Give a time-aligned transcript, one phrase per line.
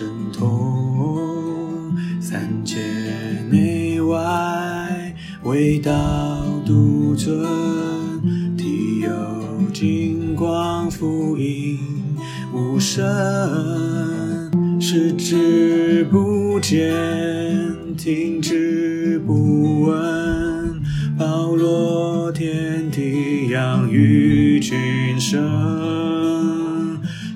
[0.00, 2.78] 神通，三界
[3.50, 5.92] 内外，唯道
[6.64, 7.46] 独尊，
[8.56, 9.10] 体有
[9.74, 11.78] 金光复印
[12.50, 13.04] 无声，
[14.80, 16.96] 视之不见，
[17.98, 20.80] 听之不闻，
[21.18, 25.38] 包罗天地，养育群生，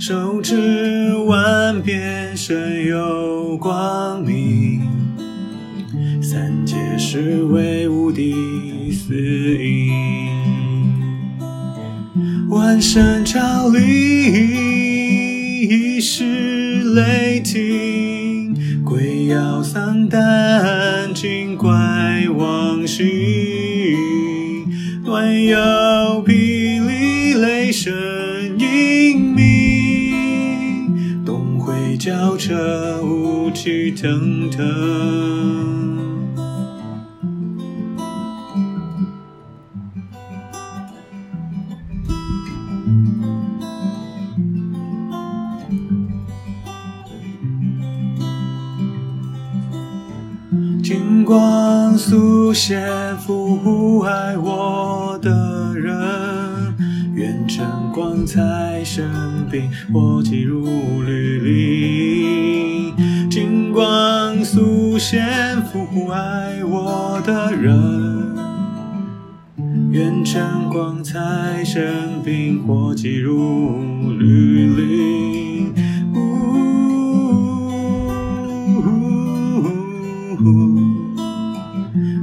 [0.01, 4.83] 手持万变，身有光明，
[6.21, 9.91] 三界是为无敌四应。
[12.51, 13.81] 万声朝礼，
[15.63, 21.73] 一时雷霆，鬼妖丧胆，精怪
[22.37, 23.07] 亡形，
[25.03, 25.57] 乱有
[32.45, 34.63] 会交彻，雾气腾腾。
[50.83, 55.64] 金光素现，福爱我的，
[57.95, 60.67] 光彩生病，火气如
[61.05, 62.93] 履鳞。
[63.31, 68.35] 金光素现，福爱我的人，
[69.93, 75.73] 愿晨光彩生病，火气如履鳞。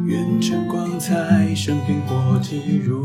[0.06, 3.01] 愿晨光彩生平，火气如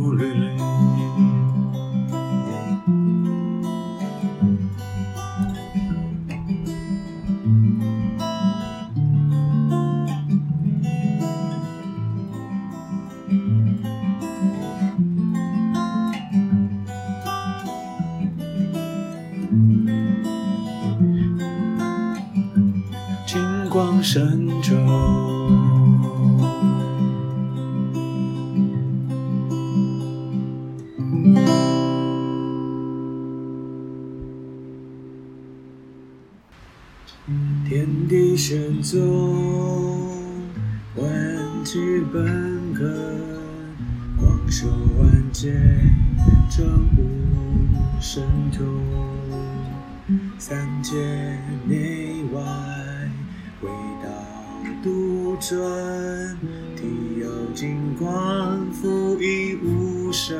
[42.75, 43.19] 根，
[44.17, 44.67] 广收
[44.99, 45.53] 万界，
[46.51, 48.23] 正无神
[48.57, 48.67] 通。
[50.39, 50.95] 三界
[51.67, 52.41] 内外，
[53.63, 53.69] 唯
[54.03, 54.09] 道
[54.83, 56.37] 独尊，
[56.77, 56.85] 体
[57.21, 60.37] 有金光，复印无声。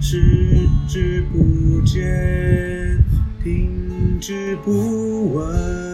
[0.00, 3.02] 视之不见，
[3.42, 5.89] 听之不闻，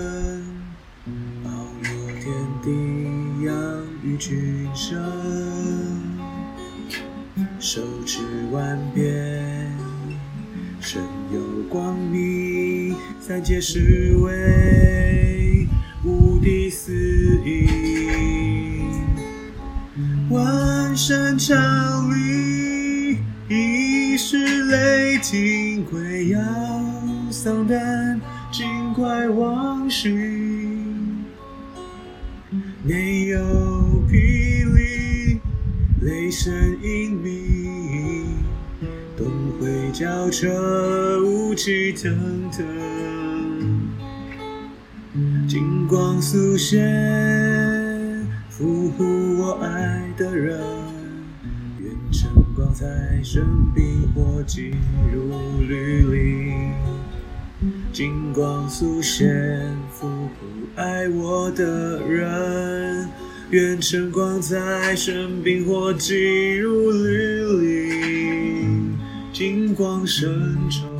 [4.17, 4.99] 育群生，
[7.61, 9.71] 手持万变，
[10.81, 15.69] 身有光明，三界是为
[16.03, 16.95] 无敌四
[17.45, 17.69] 意，
[20.31, 21.55] 万山朝
[22.09, 23.19] 礼，
[23.51, 26.41] 一时雷霆，鬼妖
[27.31, 28.19] 丧胆，
[28.51, 30.36] 尽怪亡形，
[36.47, 37.27] 内有霹雳雷声隐秘，
[39.17, 39.27] 东
[39.59, 42.65] 回交车雾气腾腾，
[45.49, 50.61] 金光素现，俘获我爱的人，
[51.81, 52.87] 愿晨光在
[53.23, 53.45] 身
[53.75, 53.85] 边，
[54.15, 54.71] 火进
[55.13, 56.73] 入绿林。
[57.93, 60.31] 金光素现，俘获
[60.77, 62.96] 爱我的人。
[63.51, 68.99] 愿晨光在身边，或进入绿林，
[69.33, 70.29] 金光深
[70.69, 70.96] 处。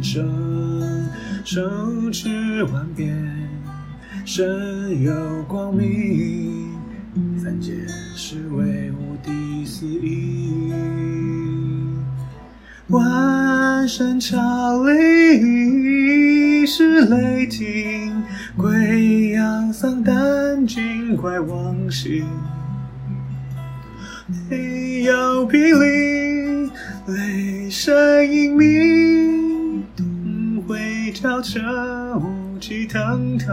[0.00, 1.08] 群生。
[1.44, 3.16] 手持万变，
[4.26, 6.68] 身有光明，
[7.38, 7.72] 三界
[8.14, 10.70] 是为无敌肆意。
[12.88, 18.22] 万声朝礼，是雷霆，
[18.54, 22.26] 鬼妖丧胆，精怪亡形。
[24.50, 26.70] 没有霹雳，
[27.06, 29.37] 雷声隐秘。
[31.20, 31.58] 叫彻
[32.18, 33.48] 雾气腾腾，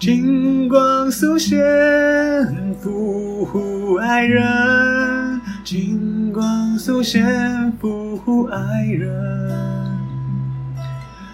[0.00, 1.56] 金光素现，
[2.80, 9.08] 俘获爱人，金光素现，俘获爱人。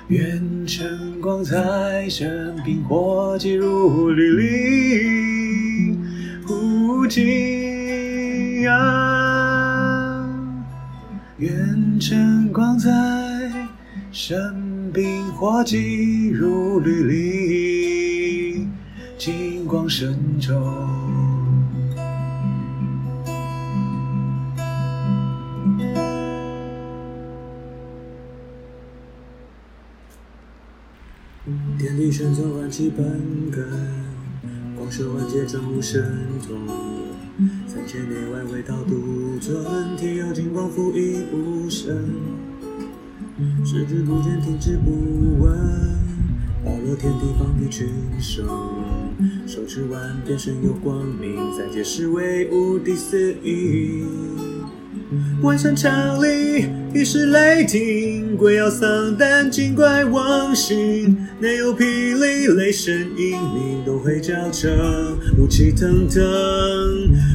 [0.09, 0.87] 愿成
[1.25, 5.99] 光在身边，火急如律令，
[6.47, 10.29] 无尽啊！
[11.38, 12.91] 愿晨光在
[14.12, 18.70] 身边，火急如律令，
[19.17, 20.94] 金光深重。
[32.25, 33.69] 天地玄宗，万气本根，
[34.75, 36.03] 光射万界，真无神
[36.47, 36.56] 通。
[37.67, 39.94] 三千年外，唯道独尊。
[39.99, 41.94] 体有金光覆映无声，
[43.62, 45.53] 视之不见，听之不闻。
[46.65, 47.88] 包罗天地，方地群
[48.19, 48.47] 生。
[49.47, 54.03] 手持万变，身有光明，三界是为无敌四意。
[55.43, 61.16] 万山长立，一时雷霆，鬼妖丧胆，精怪亡形。
[61.40, 64.69] 内有霹雳，雷声隐鸣，都会交彻，
[65.38, 66.22] 雾气腾腾。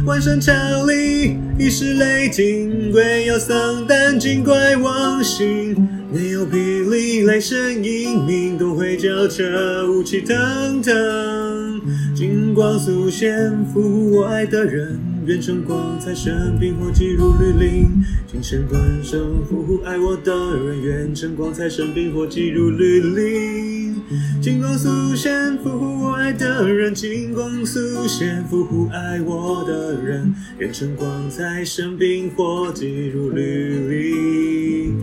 [0.05, 0.55] 万山长
[0.87, 5.75] 立，一时雷霆，鬼妖丧胆，精怪亡形。
[6.11, 9.43] 内有霹雳，雷声隐鸣，都会交彻，
[9.91, 11.81] 雾气腾腾。
[12.15, 14.99] 金光素现，俘获我爱的人。
[15.25, 17.89] 愿成光在身边，火急如律令。
[18.25, 20.81] 金身关生，俘获爱我的人。
[20.81, 23.95] 愿晨光在身边，火急如律令。
[24.41, 26.93] 金光素现，俘获我爱的人。
[26.95, 30.33] 金光素现，俘获爱我的人。
[30.57, 34.97] 愿晨光在身边，火急如律令。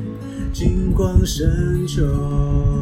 [0.53, 2.76] 金光深重。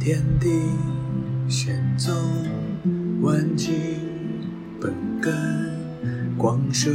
[0.00, 0.48] 天地
[1.46, 2.16] 玄宗，
[3.20, 3.70] 万气
[4.80, 5.30] 本根，
[6.38, 6.90] 光射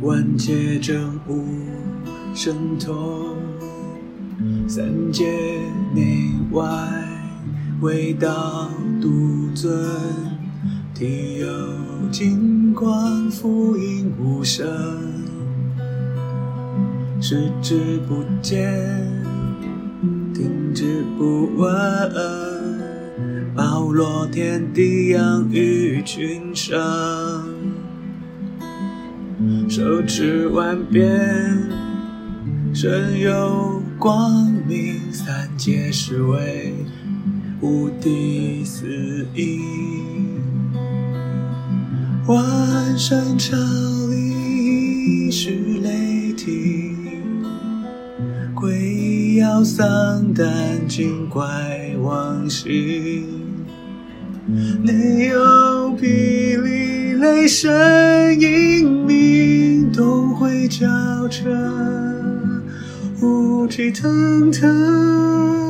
[0.00, 1.44] 万界，真无
[2.32, 3.34] 神通。
[4.68, 5.24] 三界
[5.92, 6.64] 内外，
[7.80, 8.70] 唯道
[9.02, 9.76] 独尊。
[10.94, 11.48] 体有
[12.12, 14.64] 金光覆映无声，
[17.20, 19.05] 视之不见。
[21.16, 21.72] 不闻，
[23.54, 26.76] 包罗天地，养育群生。
[29.66, 31.08] 手持万变，
[32.74, 36.74] 身有光明，三界是为
[37.62, 39.62] 无地四应。
[42.26, 43.56] 万山朝
[44.10, 45.50] 礼是
[49.66, 51.44] 丧胆惊怪
[52.00, 53.26] 亡心。
[54.84, 55.40] 内有
[55.98, 57.68] 霹雳雷声
[58.38, 60.86] 隐鸣，东会交
[61.28, 61.50] 彻，
[63.20, 65.65] 雾气腾腾。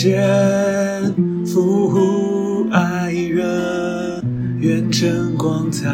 [0.00, 1.12] 现，
[1.44, 4.22] 复护爱人，
[4.60, 5.90] 愿晨光在，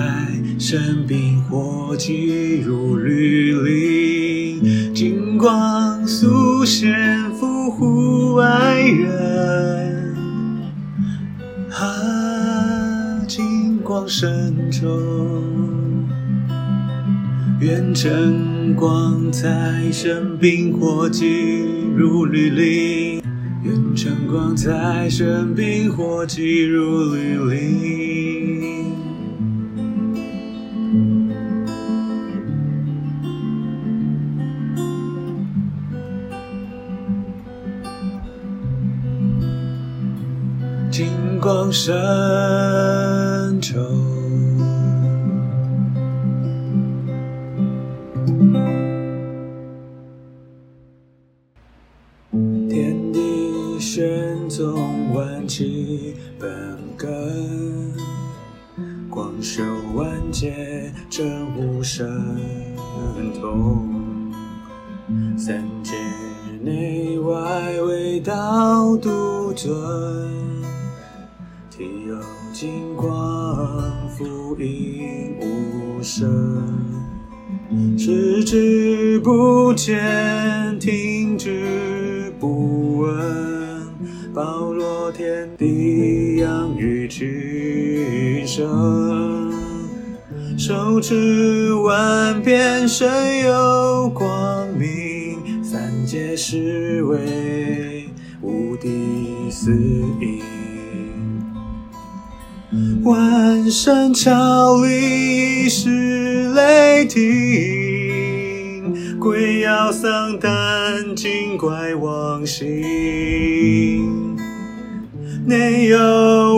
[0.58, 4.92] 生冰火急如律令。
[4.92, 6.94] 金光速现，
[7.32, 10.14] 复护爱人，
[11.70, 14.86] 啊，金光深重。
[17.58, 21.64] 愿晨光在生冰火急
[21.96, 23.13] 如律令，
[24.34, 28.92] 光在生冰火急如律令。
[40.90, 41.94] 金光深
[43.60, 44.13] 重。
[53.84, 56.48] 玄宗万气本
[56.96, 57.92] 根，
[59.10, 59.62] 光修
[59.94, 62.10] 万劫真无神
[63.38, 64.32] 通。
[65.36, 65.92] 三界
[66.62, 69.70] 内外唯道独尊，
[71.70, 72.18] 体有
[72.54, 73.06] 金光
[74.08, 76.26] 复应无声，
[77.98, 83.53] 视之不见，听之不闻。
[84.34, 89.52] 包罗天地，养育群生，
[90.58, 98.08] 手持万变，身有光明，三界是为
[98.42, 99.70] 无敌四
[100.20, 100.42] 应。
[103.04, 107.20] 万山朝礼是雷霆，
[109.20, 114.13] 鬼妖丧胆，惊怪亡心。
[115.46, 115.98] 内有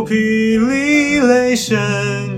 [0.07, 1.77] 霹雳雷声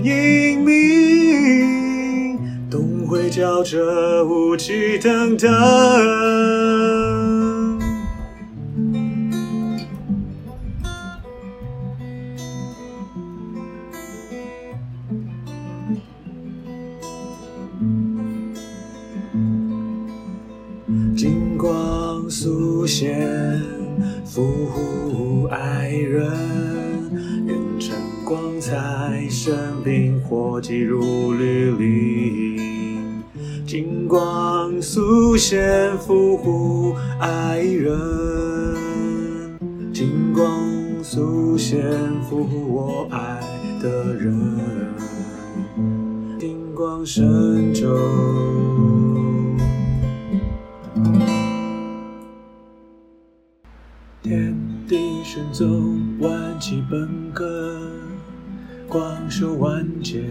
[0.03, 2.39] 隐鸣，
[2.71, 5.47] 东会交着雾气腾腾。
[29.19, 33.21] 彩，生冰火急如律令。
[33.65, 38.77] 金光速现，复护爱人。
[39.93, 40.47] 金光
[41.03, 41.83] 速现，
[42.29, 43.41] 复护我爱
[43.81, 44.57] 的人。
[46.39, 47.97] 金光神咒。
[54.23, 54.55] 天
[54.87, 57.45] 地玄宗万气本根，
[58.89, 60.23] 光修万界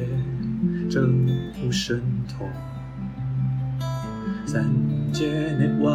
[0.91, 1.29] 真
[1.62, 2.49] 无神通。
[4.45, 4.69] 三
[5.12, 5.93] 界内外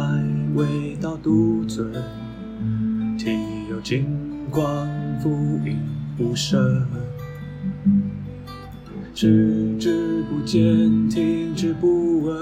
[0.54, 1.92] 唯道独尊，
[3.18, 3.36] 体
[3.68, 4.06] 有金
[4.50, 4.88] 光
[5.20, 5.28] 复
[5.66, 5.78] 应
[6.18, 6.86] 无声。
[9.14, 10.62] 视之不见，
[11.10, 12.36] 听之不闻，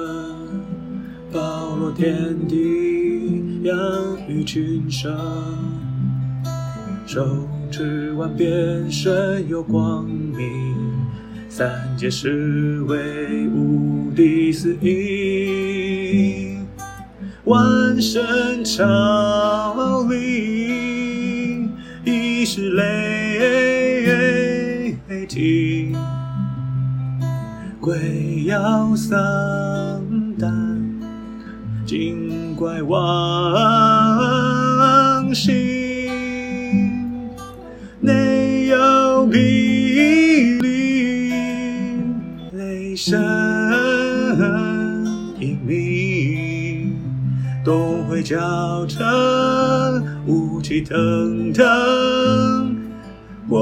[1.33, 2.93] 包罗天地。
[3.62, 3.76] 养
[4.29, 5.17] 育群生，
[7.07, 10.76] 手持万变，身有光明，
[11.49, 16.61] 三界是为无敌四应。
[17.45, 21.67] 万神朝礼，
[22.05, 24.95] 已是雷
[25.26, 25.97] 霆，
[27.81, 29.11] 鬼摇丧
[30.38, 30.52] 胆。
[31.85, 33.64] 精怪亡
[35.35, 35.81] 心，
[38.73, 41.31] 有霹雳
[42.52, 43.21] 雷声
[45.38, 46.97] 隐秘，
[47.62, 49.02] 冬会叫成
[50.26, 52.75] 雾气腾腾。
[53.50, 53.61] 我、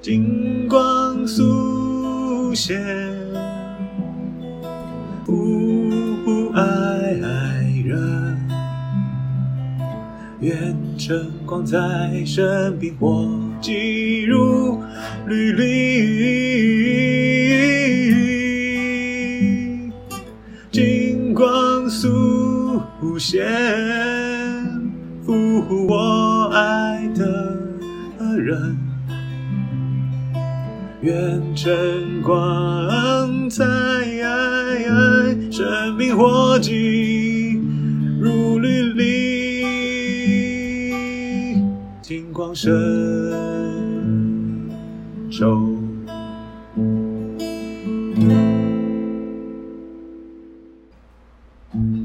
[0.00, 2.78] 金光素现，
[11.08, 11.78] 晨光在
[12.26, 13.26] 身边，或
[13.62, 14.78] 寄入
[15.26, 15.64] 履历。
[20.70, 22.82] 金光素
[23.18, 23.42] 现，
[25.24, 27.24] 俘获我爱的
[28.36, 28.76] 人。
[31.00, 33.64] 愿晨光在
[35.50, 37.27] 生命火寄
[42.54, 42.70] 伸
[45.30, 45.68] 手。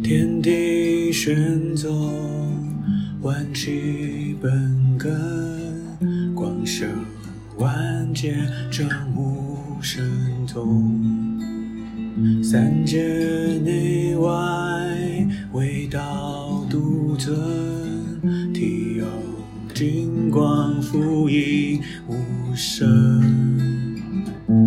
[0.04, 2.12] 天地玄宗，
[3.22, 5.12] 万气本根，
[6.36, 6.88] 光生
[7.58, 8.36] 万劫，
[8.70, 10.06] 正无神
[10.46, 10.94] 通。
[12.44, 13.00] 三界
[13.64, 14.30] 内外，
[15.54, 17.63] 唯道独尊。
[22.08, 22.86] 无声。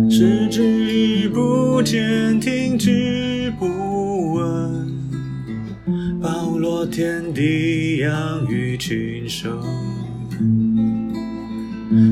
[0.09, 4.99] 视之不见，听之不闻，
[6.21, 9.61] 包罗天地，养育群生。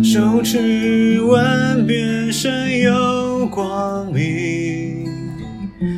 [0.04, 5.06] 手持万变，身有光明。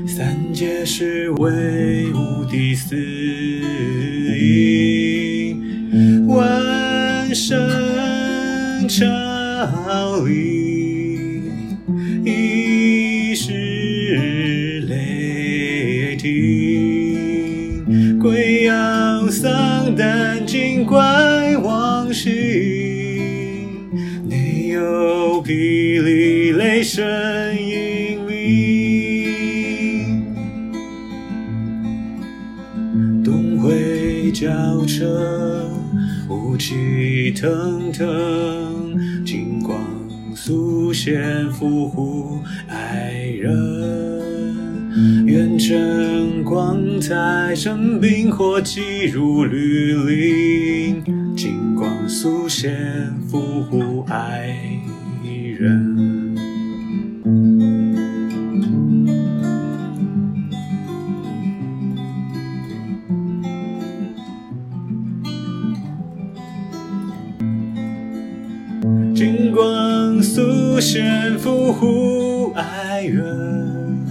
[0.08, 2.96] 三界是为无敌四
[10.18, 11.44] 朝礼，
[12.26, 22.32] 一时雷霆，鬼妖丧胆，精怪妄行，
[24.28, 27.06] 内有霹雳雷声
[27.56, 28.34] 引鸣，
[33.24, 35.70] 东会交彻，
[36.28, 39.47] 雾气腾腾，金光
[40.40, 54.56] 素弦拂护爱人愿晨光彩升冰火寂入绿林金光素现复古哀
[70.88, 74.06] 素现，俘获爱人。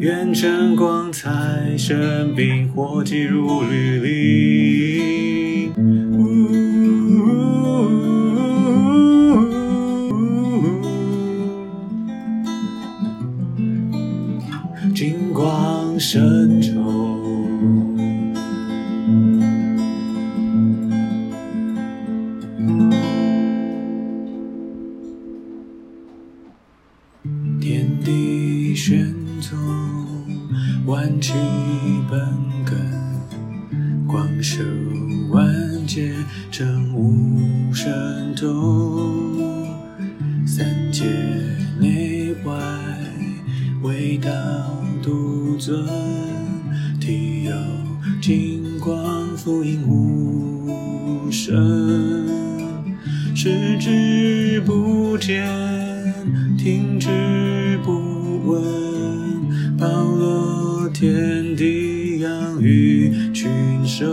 [0.00, 4.97] 愿晨光在身边，火急如履历。
[53.40, 55.46] 视之不见，
[56.58, 58.60] 听之不闻，
[59.78, 63.48] 包罗天地，养育群
[63.86, 64.08] 生。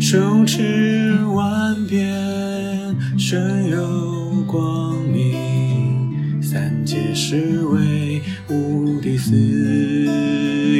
[0.00, 2.08] 手持万变，
[3.18, 9.34] 身有光明，三界是为无敌四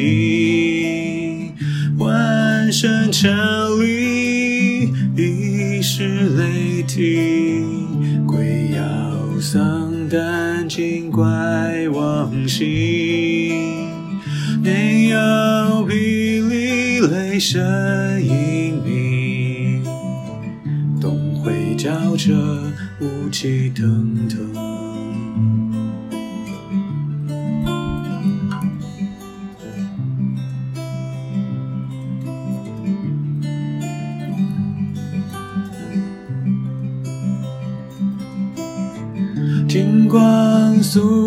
[0.00, 1.52] 应，
[1.98, 3.28] 万圣朝
[6.94, 8.80] 听，鬼妖
[9.40, 11.24] 丧胆，惊怪
[11.88, 12.68] 妄行，
[14.62, 15.18] 内有
[15.88, 17.60] 霹雳雷声
[18.22, 19.82] 隐隐，
[21.00, 22.32] 东会交彻，
[23.00, 24.38] 雾气腾腾。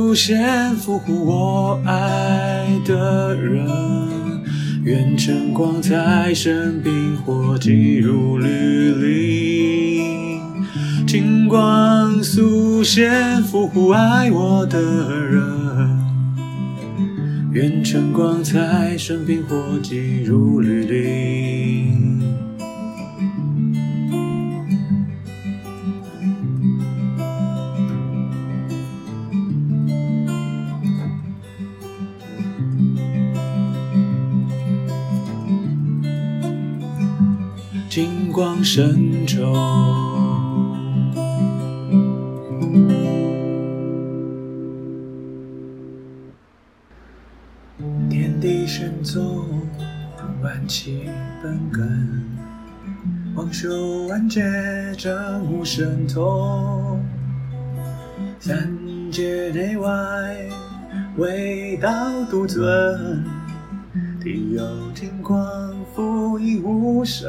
[0.08, 3.67] 速现，俘获我爱的人。
[4.86, 10.39] 愿晨光在身边，或寄入绿林。
[11.06, 14.80] 金光速现，俘获爱我的
[15.26, 15.43] 人。
[17.52, 22.07] 愿晨光在身边，或寄入绿林。
[37.97, 39.51] 金光深重，
[48.07, 49.43] 天地神宗，
[50.43, 51.10] 万气
[51.41, 52.23] 本根，
[53.36, 54.43] 王修万劫，
[54.95, 57.03] 正无神通，
[58.38, 58.71] 三
[59.12, 59.89] 界内外，
[61.17, 61.89] 唯道
[62.29, 62.63] 独尊，
[64.23, 64.62] 地有
[64.93, 67.27] 金光，复亦无声。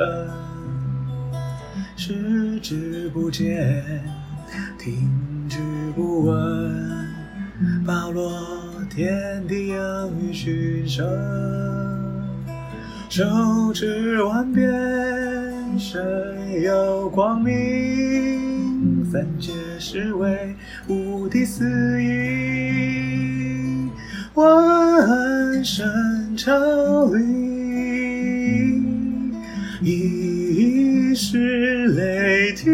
[2.09, 3.85] 视之不见，
[4.79, 5.59] 听之
[5.94, 7.07] 不闻，
[7.87, 8.33] 包罗
[8.88, 11.07] 天地，养育群生。
[13.11, 13.23] 手
[13.75, 14.66] 持万变，
[15.79, 20.57] 身有光明，三界是为
[20.88, 21.62] 无敌四
[22.03, 23.90] 应，
[24.33, 25.87] 万神
[26.38, 26.55] 朝
[27.12, 27.58] 礼。
[31.20, 32.70] 是雷霆，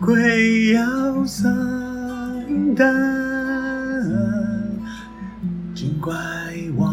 [0.00, 1.46] 鬼妖丧
[2.74, 2.92] 胆，
[5.76, 6.12] 精怪
[6.76, 6.92] 忘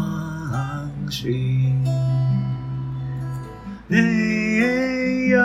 [1.10, 1.74] 形，
[3.88, 5.40] 内有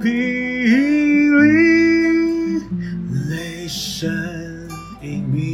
[0.00, 0.08] 霹
[1.38, 2.62] 雳，
[3.28, 4.10] 雷声
[5.02, 5.44] 隐秘，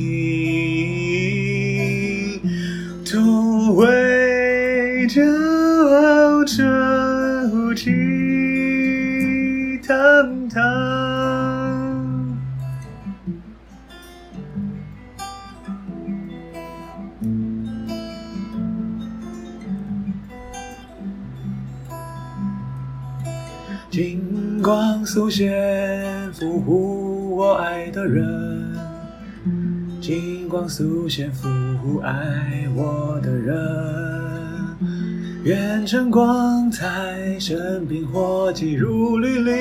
[3.04, 3.88] 突围。
[5.08, 5.22] 交
[6.48, 7.90] 周气
[9.87, 10.62] 腾腾，
[23.90, 26.72] 金光速现，俘获
[27.37, 28.74] 我爱的人。
[30.00, 34.08] 金光速现，俘获爱我的人。
[35.48, 39.54] 愿晨光在身边，或寄入绿林，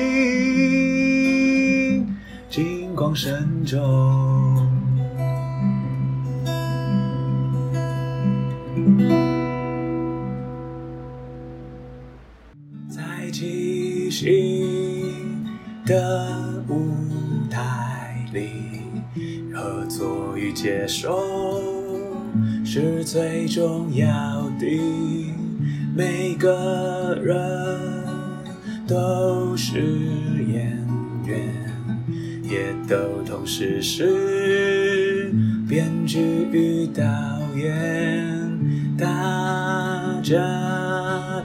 [2.50, 3.80] 金光深重。
[12.90, 15.46] 在即兴
[15.86, 16.92] 的舞
[17.50, 18.50] 台里，
[19.54, 21.18] 合作与接受
[22.62, 24.06] 是最重要
[24.60, 25.37] 的。
[25.98, 27.34] 每个人
[28.86, 29.80] 都是
[30.46, 30.78] 演
[31.26, 31.52] 员，
[32.44, 35.32] 也都同时是
[35.68, 36.20] 编剧
[36.52, 37.02] 与导
[37.56, 38.48] 演，
[38.96, 40.38] 大家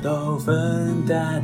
[0.04, 1.44] 都分担